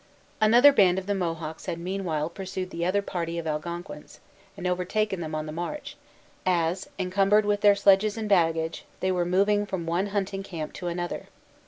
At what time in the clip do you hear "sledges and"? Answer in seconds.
7.75-8.27